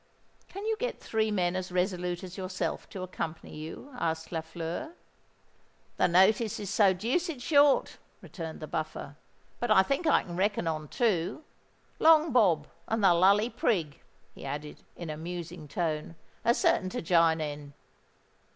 [0.47, 4.93] "Can you get three men as resolute as yourself to accompany you?" asked Lafleur.
[5.97, 9.15] "The notice is so deuced short," returned the Buffer;
[9.59, 11.43] "but I think I can reckon on two.
[11.99, 14.01] Long Bob and the Lully Prig,"
[14.33, 17.73] he added, in a musing tone, "are certain to jine in."